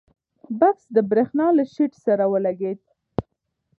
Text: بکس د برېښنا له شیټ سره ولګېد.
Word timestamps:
بکس 0.59 0.83
د 0.95 0.97
برېښنا 1.09 1.47
له 1.57 1.63
شیټ 1.73 1.93
سره 2.05 2.23
ولګېد. 2.33 2.79